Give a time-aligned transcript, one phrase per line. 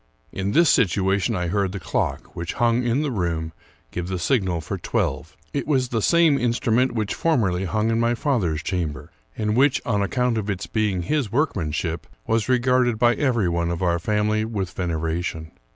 [0.31, 3.53] In this situation I heard the clock, which hung hi the room,
[3.91, 5.37] give the signal for twelve.
[5.53, 10.01] It was the same instrument which formerly hung in my father's chamber, and which, on
[10.01, 14.43] ac count of its being his workmanship, was regarded by every one of our family
[14.43, 15.51] with veneration.